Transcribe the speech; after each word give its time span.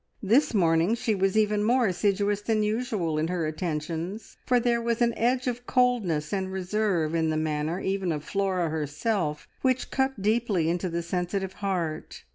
This 0.23 0.55
morning 0.55 0.95
she 0.95 1.13
was 1.13 1.37
even 1.37 1.63
more 1.63 1.85
assiduous 1.85 2.41
than 2.41 2.63
usual 2.63 3.19
in 3.19 3.27
her 3.27 3.45
attentions, 3.45 4.35
for 4.47 4.59
there 4.59 4.81
was 4.81 4.99
an 4.99 5.13
edge 5.15 5.45
of 5.45 5.67
coldness 5.67 6.33
and 6.33 6.51
reserve 6.51 7.13
in 7.13 7.29
the 7.29 7.37
manner 7.37 7.79
even 7.79 8.11
of 8.11 8.23
Flora 8.23 8.69
herself 8.71 9.47
which 9.61 9.91
cut 9.91 10.19
deeply 10.19 10.71
into 10.71 10.89
the 10.89 11.03
sensitive 11.03 11.53
heart. 11.53 12.23